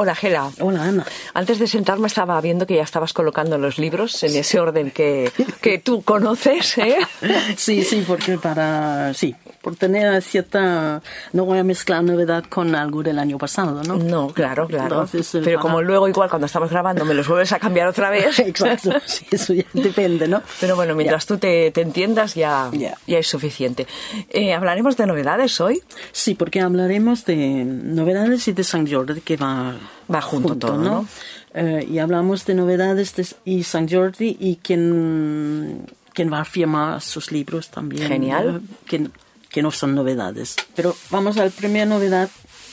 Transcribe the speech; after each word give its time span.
Hola, 0.00 0.14
Gela. 0.14 0.52
Hola, 0.60 0.84
Ana. 0.84 1.04
Antes 1.34 1.58
de 1.58 1.66
sentarme 1.66 2.06
estaba 2.06 2.40
viendo 2.40 2.66
que 2.68 2.76
ya 2.76 2.84
estabas 2.84 3.12
colocando 3.12 3.58
los 3.58 3.78
libros 3.78 4.22
en 4.22 4.36
ese 4.36 4.60
orden 4.60 4.92
que, 4.92 5.32
que 5.60 5.78
tú 5.80 6.02
conoces, 6.02 6.78
¿eh? 6.78 6.98
Sí, 7.56 7.82
sí, 7.82 8.04
porque 8.06 8.38
para... 8.38 9.12
Sí, 9.12 9.34
por 9.60 9.74
tener 9.74 10.22
cierta... 10.22 11.02
No 11.32 11.46
voy 11.46 11.58
a 11.58 11.64
mezclar 11.64 12.04
novedad 12.04 12.44
con 12.48 12.76
algo 12.76 13.02
del 13.02 13.18
año 13.18 13.38
pasado, 13.38 13.82
¿no? 13.82 13.96
No, 13.96 14.28
claro, 14.28 14.68
claro. 14.68 15.02
Entonces, 15.02 15.30
Pero 15.32 15.58
para- 15.58 15.60
como 15.62 15.82
luego 15.82 16.06
igual 16.06 16.28
cuando 16.30 16.46
estamos 16.46 16.70
grabando 16.70 17.04
me 17.04 17.14
los 17.14 17.26
vuelves 17.26 17.50
a 17.52 17.58
cambiar 17.58 17.88
otra 17.88 18.08
vez. 18.10 18.38
Exacto, 18.38 18.92
sí, 19.04 19.26
eso 19.32 19.52
ya 19.52 19.64
depende, 19.72 20.28
¿no? 20.28 20.42
Pero 20.60 20.76
bueno, 20.76 20.94
mientras 20.94 21.26
tú 21.26 21.38
te, 21.38 21.72
te 21.72 21.80
entiendas 21.80 22.36
ya, 22.36 22.70
Ya. 22.72 22.96
ya 23.08 23.18
es 23.18 23.26
suficiente. 23.26 23.88
Eh, 24.30 24.54
¿Hablaremos 24.54 24.96
de 24.96 25.06
novedades 25.06 25.60
hoy? 25.60 25.82
Sí, 26.12 26.36
porque 26.36 26.60
hablaremos 26.60 27.24
de 27.24 27.34
novedades 27.64 28.46
y 28.46 28.52
de 28.52 28.62
San 28.62 28.86
Jordi, 28.88 29.22
que 29.22 29.36
va, 29.36 29.74
Va 30.12 30.20
junto 30.20 30.56
todo, 30.56 30.78
¿no? 30.78 31.08
Eh, 31.54 31.86
y 31.90 31.98
hablamos 31.98 32.44
de 32.46 32.54
novedades 32.54 33.14
de, 33.16 33.26
y 33.44 33.64
San 33.64 33.88
Jordi 33.88 34.36
y 34.38 34.56
quien, 34.56 35.86
quien 36.14 36.32
va 36.32 36.40
a 36.40 36.44
firmar 36.44 37.00
sus 37.00 37.30
libros 37.32 37.68
también. 37.70 38.06
Genial. 38.08 38.60
eh, 38.62 38.74
que, 38.86 39.08
que 39.50 39.62
no 39.62 39.70
son 39.70 39.94
novedades. 39.94 40.56
Pero 40.76 40.94
vamos 41.10 41.36
a 41.38 41.44
la 41.44 41.50
primera 41.50 41.86
novedad, 41.86 42.28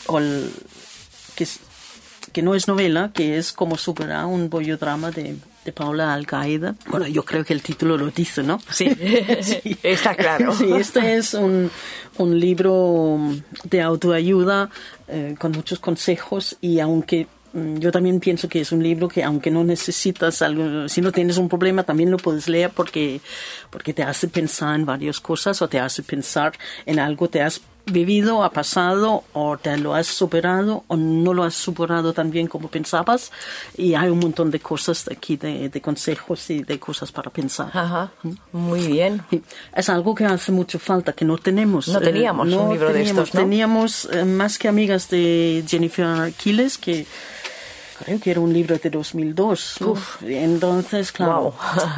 o 0.07 0.19
el- 0.19 0.51
que, 1.35 1.45
es- 1.45 1.59
que 2.33 2.41
no 2.41 2.53
es 2.55 2.67
novela, 2.67 3.11
que 3.13 3.37
es 3.37 3.53
como 3.53 3.77
superar 3.77 4.25
un 4.25 4.49
bollodrama 4.49 5.09
de, 5.11 5.35
de 5.65 5.73
Paula 5.73 6.13
Alcaida. 6.13 6.75
Bueno, 6.87 7.07
yo 7.07 7.25
creo 7.25 7.43
que 7.43 7.51
el 7.51 7.61
título 7.61 7.97
lo 7.97 8.11
dice, 8.11 8.43
¿no? 8.43 8.61
Sí, 8.69 8.85
está 9.83 10.15
claro. 10.15 10.53
Sí, 10.53 10.71
este 10.71 11.17
es 11.17 11.33
un, 11.33 11.69
un 12.17 12.39
libro 12.39 13.19
de 13.63 13.81
autoayuda 13.81 14.69
eh, 15.07 15.35
con 15.37 15.51
muchos 15.51 15.79
consejos 15.79 16.55
y 16.61 16.79
aunque 16.79 17.27
mm, 17.53 17.79
yo 17.79 17.91
también 17.91 18.19
pienso 18.19 18.47
que 18.47 18.61
es 18.61 18.71
un 18.71 18.83
libro 18.83 19.07
que 19.07 19.23
aunque 19.23 19.49
no 19.49 19.63
necesitas 19.63 20.43
algo, 20.43 20.87
si 20.87 21.01
no 21.01 21.11
tienes 21.11 21.37
un 21.37 21.49
problema 21.49 21.83
también 21.83 22.11
lo 22.11 22.17
puedes 22.17 22.47
leer 22.47 22.69
porque, 22.69 23.19
porque 23.71 23.93
te 23.93 24.03
hace 24.03 24.27
pensar 24.27 24.75
en 24.75 24.85
varias 24.85 25.19
cosas 25.19 25.61
o 25.63 25.67
te 25.67 25.79
hace 25.79 26.03
pensar 26.03 26.53
en 26.85 26.99
algo 26.99 27.27
que 27.29 27.41
has 27.41 27.59
vivido, 27.85 28.43
ha 28.43 28.49
pasado 28.51 29.23
o 29.33 29.57
te 29.57 29.77
lo 29.77 29.93
has 29.93 30.07
superado 30.07 30.83
o 30.87 30.95
no 30.97 31.33
lo 31.33 31.43
has 31.43 31.53
superado 31.53 32.13
tan 32.13 32.31
bien 32.31 32.47
como 32.47 32.67
pensabas 32.67 33.31
y 33.77 33.93
hay 33.93 34.09
un 34.09 34.19
montón 34.19 34.49
de 34.51 34.59
cosas 34.59 35.07
aquí 35.11 35.37
de, 35.37 35.69
de 35.69 35.81
consejos 35.81 36.49
y 36.49 36.63
de 36.63 36.79
cosas 36.79 37.11
para 37.11 37.29
pensar. 37.29 37.67
Ajá, 37.73 38.11
muy 38.51 38.87
bien. 38.87 39.21
Es 39.75 39.89
algo 39.89 40.15
que 40.15 40.25
hace 40.25 40.51
mucho 40.51 40.79
falta, 40.79 41.13
que 41.13 41.25
no 41.25 41.37
tenemos. 41.37 41.87
No 41.87 41.99
Eh, 41.99 42.03
teníamos 42.03 42.47
un 42.53 42.71
libro 42.71 42.87
de 42.87 42.93
teníamos. 42.99 43.23
estos, 43.23 43.33
¿no? 43.35 43.41
Teníamos 43.41 44.09
eh, 44.11 44.25
más 44.25 44.57
que 44.57 44.67
amigas 44.67 45.09
de 45.09 45.63
Jennifer 45.67 46.05
Aquiles, 46.05 46.77
que 46.77 47.05
creo 48.03 48.19
que 48.19 48.31
era 48.31 48.39
un 48.39 48.51
libro 48.51 48.77
de 48.77 48.89
2002. 48.89 49.75
¿no? 49.81 49.93
Entonces, 50.27 51.11
claro, 51.11 51.53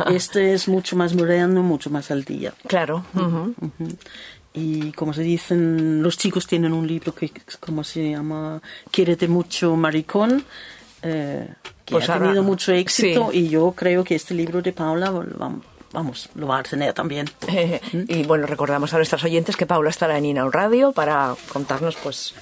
Guau. 0.06 0.14
este 0.16 0.54
es 0.54 0.68
mucho 0.68 0.96
más 0.96 1.16
moderno, 1.16 1.64
mucho 1.64 1.90
más 1.90 2.12
al 2.12 2.24
día. 2.24 2.54
Claro. 2.68 3.06
ujú. 3.16 3.56
Y 4.60 4.92
como 4.94 5.14
se 5.14 5.22
dicen, 5.22 6.02
los 6.02 6.18
chicos 6.18 6.48
tienen 6.48 6.74
un 6.74 6.88
libro 6.88 7.14
que, 7.14 7.32
¿cómo 7.60 7.84
se 7.84 8.10
llama? 8.12 8.60
Quiérete 8.90 9.28
mucho, 9.28 9.76
maricón. 9.76 10.44
eh, 11.04 11.48
que 11.86 11.94
Pues 11.94 12.10
ha 12.10 12.14
ahora- 12.14 12.26
tenido 12.26 12.44
mucho 12.44 12.72
éxito 12.74 13.30
sí. 13.32 13.38
y 13.40 13.50
yo 13.50 13.72
creo 13.78 14.04
que 14.04 14.16
este 14.16 14.34
libro 14.34 14.62
de 14.64 14.74
Paula, 14.74 15.12
vam- 15.12 15.62
vamos, 15.94 16.28
lo 16.36 16.48
va 16.48 16.58
a 16.60 16.64
tener 16.64 16.92
también. 16.94 17.30
y 18.08 18.24
bueno, 18.24 18.48
recordamos 18.48 18.94
a 18.94 18.98
nuestras 18.98 19.24
oyentes 19.24 19.56
que 19.56 19.66
Paula 19.68 19.90
estará 19.92 20.18
en 20.18 20.26
Inaun 20.26 20.52
Radio 20.52 20.92
para 20.92 21.36
contarnos 21.54 21.96
pues 21.98 22.34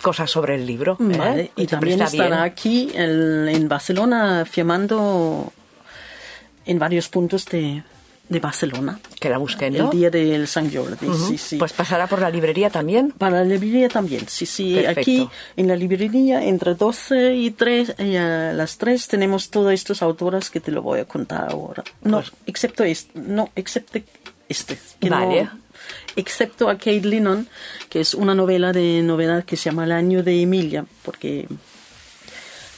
cosas 0.00 0.30
sobre 0.30 0.54
el 0.54 0.64
libro. 0.66 0.96
¿eh? 1.00 1.50
Y 1.56 1.66
también 1.66 1.96
bien. 1.98 2.06
estará 2.06 2.42
aquí 2.44 2.90
el- 2.94 3.48
en 3.50 3.68
Barcelona 3.68 4.44
firmando 4.48 5.52
en 6.64 6.78
varios 6.78 7.08
puntos 7.08 7.44
de, 7.46 7.82
de 8.30 8.40
Barcelona. 8.40 8.98
Que 9.20 9.28
la 9.28 9.36
busquen, 9.38 9.74
El 9.74 9.82
¿no? 9.82 9.90
día 9.90 10.08
del 10.08 10.46
San 10.48 10.72
Jordi, 10.72 11.06
sí, 11.28 11.36
sí. 11.36 11.56
Pues 11.56 11.72
pasará 11.74 12.06
por 12.06 12.20
la 12.20 12.30
librería 12.30 12.70
también. 12.70 13.10
Para 13.10 13.38
la 13.38 13.44
librería 13.44 13.88
también, 13.88 14.26
sí, 14.28 14.46
sí. 14.46 14.74
Perfecto. 14.76 15.00
Aquí 15.00 15.28
en 15.56 15.66
la 15.68 15.74
librería, 15.76 16.42
entre 16.44 16.74
12 16.76 17.34
y 17.34 17.50
3, 17.50 17.96
y 17.98 18.14
a 18.16 18.52
las 18.54 18.78
3, 18.78 19.08
tenemos 19.08 19.50
todas 19.50 19.74
estas 19.74 20.00
autoras 20.00 20.48
que 20.48 20.60
te 20.60 20.70
lo 20.70 20.80
voy 20.80 21.00
a 21.00 21.04
contar 21.04 21.50
ahora. 21.50 21.82
No, 22.02 22.18
Pues- 22.20 22.32
excepto 22.46 22.84
este, 22.84 23.18
no, 23.18 23.50
excepto 23.56 23.98
este. 24.48 24.78
que 25.00 25.10
no- 25.10 25.16
Vale. 25.18 25.50
excepto 26.14 26.68
a 26.70 26.74
Kate 26.78 27.02
Lennon, 27.02 27.48
que 27.88 28.00
es 28.00 28.14
una 28.14 28.34
novela 28.34 28.72
de 28.72 29.02
novedad 29.02 29.44
que 29.44 29.56
se 29.56 29.70
llama 29.70 29.84
El 29.84 29.92
año 29.92 30.22
de 30.22 30.40
Emilia, 30.40 30.84
porque, 31.02 31.48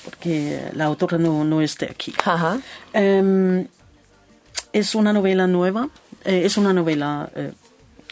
porque 0.04 0.62
la 0.74 0.86
autora 0.86 1.18
no, 1.18 1.44
no 1.44 1.60
es 1.60 1.76
de 1.78 1.86
aquí. 1.86 2.12
Ajá. 2.24 2.58
Em, 2.92 3.66
es 4.72 4.94
una 4.94 5.12
novela 5.12 5.46
nueva, 5.46 5.88
eh, 6.24 6.42
es 6.44 6.56
una 6.56 6.72
novela 6.72 7.28
eh, 7.34 7.52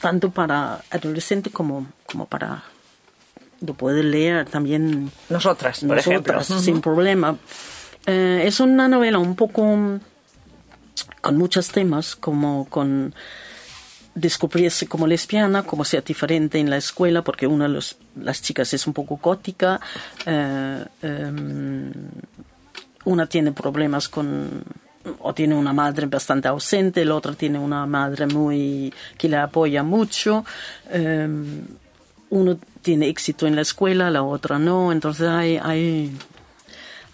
tanto 0.00 0.31
para 0.31 0.81
adolescente 0.91 1.50
como, 1.50 1.87
como 2.06 2.26
para... 2.26 2.62
Lo 3.60 3.75
puede 3.75 4.03
leer 4.03 4.47
también 4.48 5.10
Nosotras, 5.28 5.81
por 5.81 5.98
ejemplo. 5.98 6.32
nosotras, 6.34 6.65
sin 6.65 6.81
problema. 6.81 7.37
Eh, 8.06 8.43
es 8.47 8.59
una 8.60 8.88
novela 8.88 9.19
un 9.19 9.37
poco 9.37 9.62
con 11.21 11.37
muchos 11.37 11.69
temas, 11.69 12.16
como 12.16 12.66
con 12.71 13.15
descubrirse 14.15 14.87
como 14.87 15.06
lesbiana, 15.06 15.62
como 15.65 15.84
ser 15.84 16.03
diferente 16.03 16.59
en 16.59 16.71
la 16.71 16.78
escuela, 16.78 17.22
porque 17.22 17.47
una 17.47 17.65
de 17.69 17.75
los- 17.75 17.97
las 18.16 18.41
chicas 18.42 18.72
es 18.72 18.87
un 18.87 18.94
poco 18.94 19.19
gótica, 19.22 19.78
eh, 20.27 20.84
em, 21.03 21.92
una 23.04 23.27
tiene 23.27 23.53
problemas 23.53 24.09
con 24.09 24.65
o 25.22 25.34
tiene 25.34 25.54
una 25.54 25.72
madre 25.72 26.06
bastante 26.06 26.48
ausente, 26.48 27.04
la 27.04 27.14
otra 27.14 27.34
tiene 27.34 27.58
una 27.58 27.86
madre 27.86 28.26
muy 28.26 28.92
que 29.19 29.28
le 29.28 29.36
apoya 29.36 29.82
mucho. 29.82 30.44
em, 30.91 31.62
uno 32.31 32.58
tiene 32.82 33.08
éxito 33.08 33.47
en 33.47 33.56
la 33.56 33.62
escuela, 33.62 34.10
la 34.10 34.22
otra 34.22 34.59
no, 34.59 34.92
entonces 34.92 35.28
hay 35.28 35.56
hay 35.56 36.16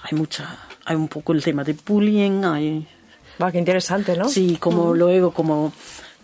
hay 0.03 0.19
mucha 0.19 0.59
hay 0.85 0.95
un 0.97 1.09
poco 1.09 1.33
el 1.33 1.43
tema 1.43 1.65
de 1.65 1.75
bullying, 1.87 2.45
hay 2.45 2.87
Va, 3.41 3.53
qué 3.53 3.59
interesante, 3.59 4.17
¿no? 4.17 4.29
Sí, 4.29 4.57
como 4.59 4.95
luego, 4.95 5.31
como, 5.31 5.73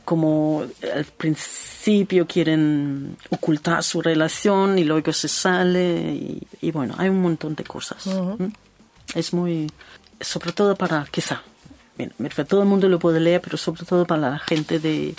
como 0.04 0.65
al 0.94 1.04
principio 1.04 2.26
quieren 2.26 3.16
ocultar 3.31 3.82
su 3.82 4.00
relación 4.00 4.78
y 4.78 4.84
luego 4.84 5.12
se 5.12 5.28
sale 5.28 6.15
y, 6.15 6.42
y 6.60 6.71
bueno, 6.71 6.94
hay 6.97 7.10
un 7.10 7.21
montón 7.21 7.54
de 7.54 7.65
cosas. 7.65 8.06
¿m? 8.06 8.50
Es 9.15 9.34
muy, 9.34 9.71
sobre 10.21 10.53
todo 10.53 10.75
para, 10.75 11.06
quizá, 11.10 11.42
mira, 12.18 12.44
todo 12.44 12.62
el 12.62 12.68
mundo 12.68 12.88
lo 12.88 12.98
puede 12.98 13.20
leer, 13.20 13.40
pero 13.40 13.56
sobre 13.56 13.84
todo 13.84 14.04
para 14.06 14.20
la 14.30 14.38
gente 14.38 14.78
de 14.78 15.14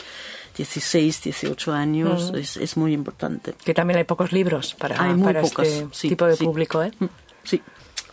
16, 0.57 1.21
18 1.23 1.73
años 1.73 2.31
es, 2.35 2.57
es 2.57 2.77
muy 2.77 2.93
importante. 2.93 3.53
Que 3.63 3.73
también 3.73 3.97
hay 3.97 4.03
pocos 4.03 4.31
libros 4.31 4.75
para, 4.75 5.01
Hay 5.01 5.13
muy 5.15 5.25
para 5.25 5.41
pocas, 5.41 5.67
este 5.67 5.87
sí, 5.91 6.09
tipo 6.09 6.25
de 6.25 6.35
sí. 6.35 6.43
público, 6.45 6.83
¿eh? 6.83 6.91
Mm, 6.99 7.05
Sí. 7.43 7.61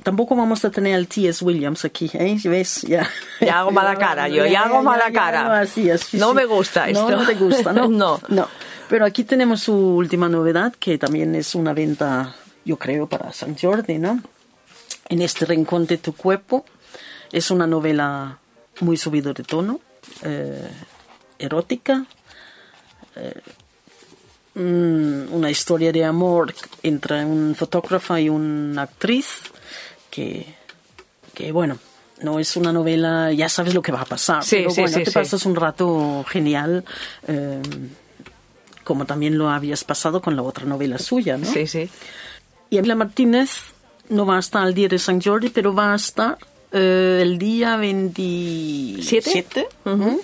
Tampoco 0.03 0.35
vamos 0.35 0.65
a 0.65 0.71
tener 0.71 0.95
al 0.95 1.07
T.S. 1.07 1.45
Williams 1.45 1.85
aquí, 1.85 2.11
¿eh? 2.15 2.39
¿Ves? 2.45 2.83
Ya, 2.83 3.07
Ya 3.41 3.61
hago 3.61 3.71
mala 3.71 3.97
cara, 3.97 4.29
yo, 4.29 4.47
ya 4.47 4.63
hago 4.63 4.83
mala 4.83 5.13
cara. 5.13 5.45
no, 5.45 5.53
así 5.53 5.91
es, 5.91 6.01
sí, 6.01 6.17
No 6.17 6.33
me 6.33 6.47
gusta 6.47 6.87
No, 6.91 7.09
esto. 7.11 7.17
No, 7.19 7.27
te 7.27 7.35
gusta, 7.35 7.73
¿no? 7.75 7.87
No. 7.89 8.21
No. 8.29 8.49
Pero 8.89 9.05
aquí 9.05 9.23
tenemos 9.25 9.61
su 9.61 9.75
última 9.75 10.29
novedad, 10.29 10.75
que 10.81 10.97
también 10.99 11.35
es 11.37 11.55
una 11.55 11.75
venta, 11.75 12.35
yo 12.65 12.77
creo, 12.79 13.07
para 13.09 13.33
San 13.33 13.57
Jordi, 13.57 13.99
¿no? 13.99 14.21
En 15.09 15.21
este 15.23 15.45
rincón 15.45 15.87
de 15.87 15.99
tu 15.99 16.15
cuerpo. 16.17 16.65
Es 17.31 17.51
una 17.53 17.67
novela 17.69 18.40
muy 18.83 18.97
subido 18.97 19.33
de 19.33 19.43
tono, 19.43 19.81
eh, 20.23 20.71
erótica, 21.39 22.05
mm, 24.55 25.33
una 25.33 25.51
historia 25.51 25.93
de 25.93 26.05
amor 26.05 26.55
entre 26.83 27.25
un 27.25 27.55
fotógrafo 27.55 28.17
y 28.19 28.29
una 28.29 28.83
actriz 28.83 29.43
que, 30.11 30.47
que 31.35 31.53
bueno, 31.53 31.79
no 32.23 32.39
es 32.39 32.57
una 32.57 32.73
novela, 32.73 33.33
ya 33.33 33.49
sabes 33.49 33.75
lo 33.75 33.83
que 33.83 33.93
va 33.93 34.03
a 34.03 34.05
pasar, 34.05 34.45
Sí, 34.45 34.57
pero 34.57 34.71
sí, 34.71 34.81
bueno, 34.83 34.99
sí, 34.99 35.05
te 35.05 35.13
pasas 35.13 35.47
un 35.47 35.57
rato 35.57 36.25
genial, 36.29 36.85
eh, 37.27 37.61
como 38.85 39.07
también 39.07 39.39
lo 39.39 39.51
habías 39.51 39.85
pasado 39.85 40.21
con 40.21 40.37
la 40.37 40.43
otra 40.43 40.67
novela 40.67 40.99
suya, 40.99 41.37
¿no? 41.37 41.47
Sí, 41.47 41.67
sí. 41.67 41.89
Y 42.71 42.79
Emilia 42.79 42.97
Martínez 42.97 43.51
no 44.09 44.27
va 44.27 44.37
a 44.37 44.41
estar 44.41 44.67
el 44.67 44.75
día 44.75 44.89
de 44.89 44.99
San 44.99 45.21
Jordi, 45.21 45.51
pero 45.51 45.75
va 45.75 45.93
a 45.93 45.97
estar 45.97 46.39
eh, 46.73 47.19
el 47.23 47.39
día 47.39 47.77
27. 47.77 49.69
Ujú. 49.85 50.23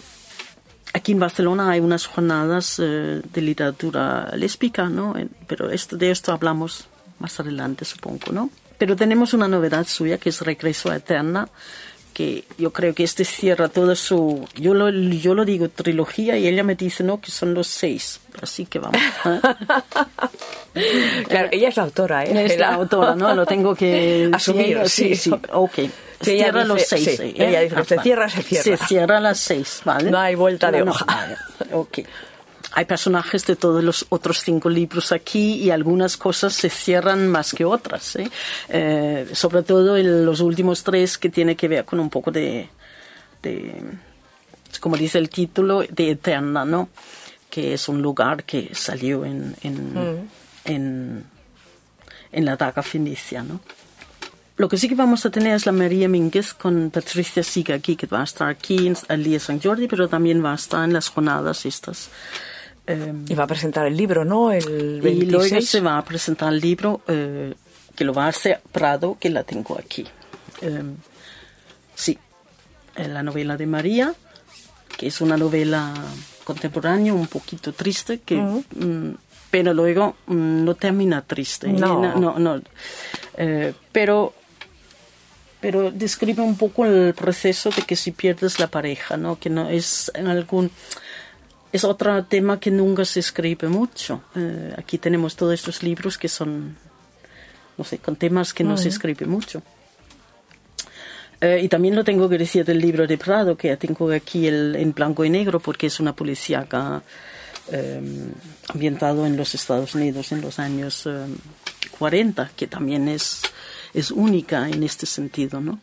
Aquí 0.92 1.12
en 1.12 1.18
Barcelona 1.18 1.70
hay 1.70 1.80
unas 1.80 2.06
jornadas 2.06 2.80
eh, 2.82 3.20
de 3.22 3.40
literatura 3.42 4.30
lésbica, 4.34 4.88
¿no? 4.88 5.14
Pero 5.46 5.70
esto, 5.70 5.96
de 5.96 6.10
esto 6.10 6.32
hablamos 6.32 6.88
más 7.18 7.38
adelante, 7.38 7.84
supongo, 7.84 8.32
¿no? 8.32 8.50
Pero 8.78 8.96
tenemos 8.96 9.34
una 9.34 9.48
novedad 9.48 9.86
suya 9.86 10.18
que 10.18 10.28
es 10.28 10.40
Regreso 10.40 10.90
a 10.90 10.96
Eterna, 10.96 11.48
que 12.16 12.44
yo 12.56 12.72
creo 12.72 12.94
que 12.94 13.04
este 13.04 13.26
cierra 13.26 13.68
todo 13.68 13.94
su... 13.94 14.48
Yo 14.54 14.72
lo, 14.72 14.88
yo 14.88 15.34
lo 15.34 15.44
digo 15.44 15.68
trilogía 15.68 16.38
y 16.38 16.48
ella 16.48 16.64
me 16.64 16.74
dice, 16.74 17.04
no, 17.04 17.20
que 17.20 17.30
son 17.30 17.52
los 17.52 17.66
seis. 17.66 18.20
Así 18.40 18.64
que 18.64 18.78
vamos. 18.78 18.98
claro, 21.28 21.48
ella 21.52 21.68
es 21.68 21.76
la 21.76 21.82
autora, 21.82 22.24
¿eh? 22.24 22.46
Es 22.46 22.58
la 22.58 22.72
autora, 22.72 23.14
¿no? 23.16 23.34
Lo 23.34 23.44
tengo 23.44 23.74
que 23.74 24.30
asumir. 24.32 24.88
Sí, 24.88 25.14
sí, 25.14 25.30
ok. 25.52 25.74
Se 26.22 26.36
cierra 26.36 26.64
los 26.64 26.80
seis. 26.80 27.18
Sí, 27.20 27.34
ella 27.36 27.60
dice 27.60 27.76
que 27.76 27.84
se 27.84 27.98
cierra, 27.98 28.30
se 28.30 28.42
cierra. 28.42 28.64
Se 28.64 28.76
cierra 28.86 29.20
las 29.20 29.38
seis, 29.38 29.82
¿vale? 29.84 30.10
No 30.10 30.18
hay 30.18 30.36
vuelta 30.36 30.72
de 30.72 30.84
hoja. 30.84 31.04
ok. 31.70 31.98
Hay 32.76 32.84
personajes 32.84 33.46
de 33.46 33.56
todos 33.56 33.82
los 33.82 34.04
otros 34.10 34.42
cinco 34.44 34.68
libros 34.68 35.10
aquí 35.10 35.54
y 35.54 35.70
algunas 35.70 36.18
cosas 36.18 36.52
se 36.52 36.68
cierran 36.68 37.26
más 37.26 37.54
que 37.54 37.64
otras. 37.64 38.16
¿eh? 38.16 38.28
Eh, 38.68 39.30
sobre 39.32 39.62
todo 39.62 39.96
en 39.96 40.26
los 40.26 40.40
últimos 40.40 40.84
tres 40.84 41.16
que 41.16 41.30
tiene 41.30 41.56
que 41.56 41.68
ver 41.68 41.86
con 41.86 41.98
un 42.00 42.10
poco 42.10 42.30
de, 42.30 42.68
de, 43.42 43.80
como 44.78 44.96
dice 44.98 45.16
el 45.16 45.30
título, 45.30 45.84
de 45.88 46.10
Eterna, 46.10 46.66
¿no? 46.66 46.90
Que 47.48 47.72
es 47.72 47.88
un 47.88 48.02
lugar 48.02 48.44
que 48.44 48.70
salió 48.74 49.24
en, 49.24 49.56
en, 49.62 49.94
Mm. 49.94 50.28
en, 50.66 51.24
en 52.32 52.44
la 52.44 52.56
daga 52.56 52.82
fenicia, 52.82 53.42
¿no? 53.42 53.60
Lo 54.58 54.68
que 54.68 54.76
sí 54.76 54.86
que 54.88 54.94
vamos 54.94 55.24
a 55.24 55.30
tener 55.30 55.54
es 55.54 55.64
la 55.64 55.72
María 55.72 56.08
Mínguez 56.08 56.52
con 56.52 56.90
Patricia 56.90 57.42
Siga 57.42 57.74
aquí, 57.74 57.96
que 57.96 58.06
va 58.06 58.20
a 58.20 58.24
estar 58.24 58.48
aquí 58.48 58.86
en 58.86 58.96
el 59.08 59.24
día 59.24 59.34
de 59.34 59.40
San 59.40 59.60
Jordi, 59.62 59.86
pero 59.88 60.08
también 60.08 60.44
va 60.44 60.52
a 60.52 60.56
estar 60.56 60.84
en 60.84 60.92
las 60.92 61.08
jornadas 61.08 61.64
estas. 61.64 62.10
Eh, 62.86 63.12
Y 63.28 63.34
va 63.34 63.44
a 63.44 63.46
presentar 63.46 63.86
el 63.86 63.96
libro, 63.96 64.24
¿no? 64.24 64.52
El 64.52 65.00
26. 65.00 65.22
y 65.22 65.26
luego 65.26 65.60
se 65.60 65.80
va 65.80 65.98
a 65.98 66.04
presentar 66.04 66.52
el 66.52 66.60
libro 66.60 67.00
eh, 67.08 67.54
que 67.94 68.04
lo 68.04 68.12
va 68.12 68.26
a 68.26 68.28
hacer 68.28 68.60
Prado, 68.72 69.16
que 69.18 69.30
la 69.30 69.42
tengo 69.42 69.78
aquí. 69.78 70.06
Eh, 70.62 70.82
sí, 71.94 72.18
la 72.96 73.22
novela 73.22 73.56
de 73.56 73.66
María, 73.66 74.14
que 74.96 75.08
es 75.08 75.20
una 75.20 75.36
novela 75.36 75.92
contemporánea, 76.44 77.12
un 77.12 77.26
poquito 77.26 77.72
triste, 77.72 78.20
que, 78.24 78.36
mm, 78.36 79.14
pero 79.50 79.74
luego 79.74 80.16
mm, 80.26 80.64
no 80.64 80.74
termina 80.74 81.22
triste. 81.22 81.68
No. 81.68 82.00
no, 82.16 82.38
no. 82.38 82.62
Eh, 83.36 83.74
pero 83.92 84.32
pero 85.60 85.90
describe 85.90 86.42
un 86.42 86.56
poco 86.56 86.84
el 86.84 87.12
proceso 87.14 87.70
de 87.70 87.82
que 87.82 87.96
si 87.96 88.12
pierdes 88.12 88.60
la 88.60 88.68
pareja, 88.68 89.16
¿no? 89.16 89.38
Que 89.38 89.50
no 89.50 89.68
es 89.68 90.12
en 90.14 90.28
algún 90.28 90.70
es 91.76 91.84
otro 91.84 92.24
tema 92.24 92.58
que 92.58 92.70
nunca 92.70 93.04
se 93.04 93.20
escribe 93.20 93.68
mucho. 93.68 94.22
Eh, 94.34 94.74
aquí 94.76 94.98
tenemos 94.98 95.36
todos 95.36 95.54
estos 95.54 95.82
libros 95.82 96.16
que 96.16 96.28
son, 96.28 96.76
no 97.76 97.84
sé, 97.84 97.98
con 97.98 98.16
temas 98.16 98.54
que 98.54 98.64
no 98.64 98.76
se 98.76 98.88
escribe 98.88 99.26
mucho. 99.26 99.62
Eh, 101.40 101.60
y 101.62 101.68
también 101.68 101.94
lo 101.94 102.02
tengo 102.02 102.30
que 102.30 102.38
decir 102.38 102.64
del 102.64 102.78
libro 102.78 103.06
de 103.06 103.18
Prado, 103.18 103.56
que 103.56 103.76
tengo 103.76 104.10
aquí 104.10 104.46
el, 104.46 104.74
en 104.76 104.94
blanco 104.94 105.22
y 105.24 105.30
negro, 105.30 105.60
porque 105.60 105.86
es 105.88 106.00
una 106.00 106.16
policíaca 106.16 107.02
eh, 107.70 108.00
ambientado 108.68 109.26
en 109.26 109.36
los 109.36 109.54
Estados 109.54 109.94
Unidos 109.94 110.32
en 110.32 110.40
los 110.40 110.58
años 110.58 111.06
eh, 111.06 111.26
40, 111.98 112.52
que 112.56 112.66
también 112.66 113.06
es, 113.06 113.42
es 113.92 114.10
única 114.10 114.66
en 114.68 114.82
este 114.82 115.04
sentido, 115.04 115.60
¿no? 115.60 115.78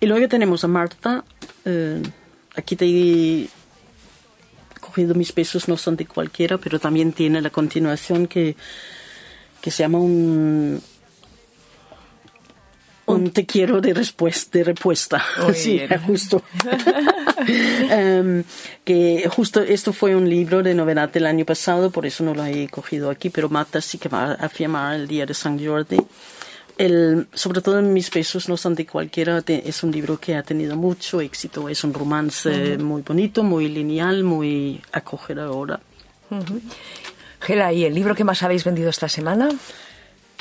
Y 0.00 0.06
luego 0.06 0.28
tenemos 0.28 0.62
a 0.62 0.68
Marta. 0.68 1.24
eh, 1.64 2.00
aquí 2.56 2.76
te 2.76 2.86
he 2.86 3.48
cogido 4.80 5.14
mis 5.14 5.32
pesos, 5.32 5.68
no 5.68 5.76
son 5.76 5.96
de 5.96 6.06
cualquiera, 6.06 6.58
pero 6.58 6.78
también 6.78 7.12
tiene 7.12 7.40
la 7.40 7.50
continuación 7.50 8.26
que, 8.26 8.56
que 9.60 9.70
se 9.70 9.82
llama 9.82 9.98
un, 9.98 10.82
un 13.06 13.30
te 13.30 13.46
quiero 13.46 13.80
de 13.80 13.94
respuesta, 13.94 14.58
de 14.58 14.64
respuesta. 14.64 15.22
Sí, 15.54 15.80
justo. 16.06 16.42
Em, 17.90 18.44
que 18.84 19.26
justo 19.30 19.62
esto 19.62 19.94
fue 19.94 20.14
un 20.14 20.28
libro 20.28 20.62
de 20.62 20.74
novedad 20.74 21.08
del 21.08 21.24
año 21.24 21.46
pasado, 21.46 21.90
por 21.90 22.04
eso 22.04 22.22
no 22.22 22.34
lo 22.34 22.44
he 22.44 22.68
cogido 22.68 23.08
aquí, 23.08 23.30
pero 23.30 23.48
Marta 23.48 23.80
sí 23.80 23.96
que 23.96 24.10
va 24.10 24.32
a 24.32 24.48
firmar 24.50 24.94
el 24.96 25.08
día 25.08 25.24
de 25.24 25.32
San 25.32 25.58
Jordi. 25.58 25.96
El, 26.84 27.26
sobre 27.34 27.60
todo 27.60 27.78
en 27.78 27.92
mis 27.92 28.08
pesos 28.08 28.48
no 28.48 28.56
son 28.56 28.74
de 28.74 28.86
cualquiera, 28.86 29.42
te- 29.42 29.68
es 29.68 29.82
un 29.82 29.90
libro 29.92 30.18
que 30.18 30.34
ha 30.34 30.42
tenido 30.42 30.76
mucho 30.76 31.20
éxito, 31.20 31.68
es 31.68 31.84
un 31.84 31.92
romance 31.92 32.78
muy 32.78 33.02
bonito, 33.02 33.42
muy 33.44 33.68
lineal, 33.68 34.24
muy 34.24 34.80
acogedor. 34.92 35.78
Gela, 37.40 37.72
¿y 37.72 37.84
el 37.84 37.94
libro 37.94 38.14
que 38.14 38.24
más 38.24 38.42
habéis 38.42 38.64
vendido 38.64 38.88
esta 38.90 39.08
semana? 39.08 39.48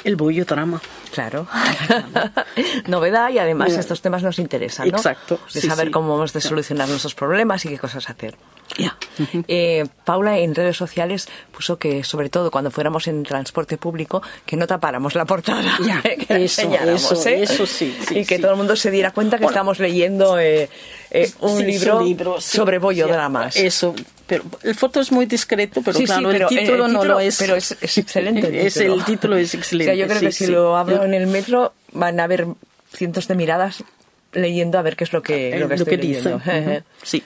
El 0.04 0.16
bollo 0.16 0.46
drama. 0.46 0.82
Claro. 1.14 1.48
Novedad 2.88 3.30
y 3.30 3.40
además 3.40 3.74
Ya. 3.74 3.80
estos 3.80 4.02
temas 4.02 4.24
nos 4.24 4.40
interesan, 4.40 4.90
¿no? 4.90 4.98
Exacto, 4.98 5.40
De 5.54 5.62
sí, 5.62 5.68
saber 5.68 5.88
sí. 5.88 5.92
cómo 5.92 6.16
hemos 6.16 6.34
de 6.34 6.42
solucionar 6.42 6.88
nuestros 6.90 7.16
problemas 7.16 7.66
y 7.66 7.70
qué 7.70 7.78
cosas 7.78 8.10
hacer. 8.10 8.36
Ya. 8.78 8.96
Eh, 9.48 9.86
Paula 10.06 10.38
en 10.38 10.56
redes 10.56 10.78
sociales 10.78 11.28
puso 11.52 11.78
que, 11.78 12.04
sobre 12.04 12.30
todo 12.30 12.52
cuando 12.52 12.72
fuéramos 12.72 13.08
en 13.08 13.24
transporte 13.24 13.78
público, 13.78 14.22
que 14.46 14.56
no 14.56 14.68
tapáramos 14.68 15.16
la 15.16 15.26
portada. 15.26 15.78
Ya, 15.86 16.02
que 16.02 16.26
la 16.30 16.40
eso, 16.40 16.62
eso, 16.72 17.30
¿eh? 17.30 17.44
eso 17.44 17.66
sí, 17.66 17.98
sí, 18.08 18.20
y 18.20 18.26
que 18.26 18.36
sí. 18.38 18.42
todo 18.42 18.52
el 18.52 18.58
mundo 18.58 18.76
se 18.76 18.92
diera 18.92 19.12
cuenta 19.12 19.38
que 19.38 19.44
Bueno. 19.44 19.54
estamos 19.56 19.80
leyendo 19.80 20.40
eh, 20.40 20.70
eh, 21.12 21.32
un 21.42 21.58
Sí, 21.60 21.66
libro, 21.66 22.02
libro, 22.04 22.40
sí, 22.42 22.58
sobre 22.58 22.78
bollodramas. 22.80 23.56
sí, 23.56 23.66
Eso, 23.66 23.94
pero 24.30 24.44
el 24.64 24.76
foto 24.76 25.02
es 25.02 25.12
muy 25.12 25.26
discreto, 25.26 25.82
pero 25.84 25.98
Sí, 25.98 26.04
sí, 26.04 26.06
claro, 26.06 26.30
pero 26.32 26.48
el 26.50 26.58
título 26.58 26.88
no 26.88 27.00
título- 27.02 27.14
lo 27.16 27.20
es. 27.20 27.38
Pero 27.38 27.56
es, 27.58 27.76
es 27.82 27.98
excelente. 27.98 28.48
El 28.48 28.56
Es- 28.68 28.76
título. 28.76 28.94
el 28.96 29.04
título 29.04 29.36
es 29.38 29.54
excelente. 29.56 29.92
O 29.92 29.96
sea, 29.96 30.02
yo 30.02 30.08
creo 30.08 30.20
sí, 30.20 30.26
que 30.28 30.32
si 30.32 30.48
lo 30.48 30.78
abro 30.78 31.04
en 31.04 31.14
el 31.14 31.28
metro 31.28 31.74
van 31.92 32.20
a 32.22 32.24
haber 32.24 32.48
cientos 32.96 33.28
de 33.28 33.36
miradas 33.36 33.84
leyendo 34.32 34.78
a 34.78 34.84
ver 34.84 34.96
qué 34.96 35.04
es 35.06 35.12
lo 35.12 35.24
que, 35.24 35.56
Eh, 35.56 35.60
lo 35.60 35.68
que 35.68 35.74
estoy 35.76 35.98
dice. 35.98 36.30
leyendo. 36.30 36.38
Ujú, 36.38 36.84
Sí. 37.04 37.24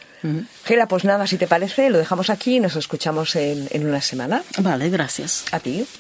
Gela, 0.64 0.88
pues 0.88 1.04
nada, 1.04 1.28
si 1.28 1.38
te 1.38 1.48
parece, 1.48 1.90
lo 1.90 1.98
dejamos 1.98 2.30
aquí 2.30 2.56
y 2.56 2.60
nos 2.62 2.78
escuchamos 2.78 3.36
en, 3.36 3.68
en 3.72 3.86
una 3.86 4.00
semana. 4.00 4.42
Vale, 4.60 4.90
gracias. 4.90 5.44
A 5.52 5.60
ti. 5.60 5.86